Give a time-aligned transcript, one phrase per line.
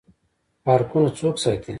[0.65, 1.69] پارکونه څوک ساتي؟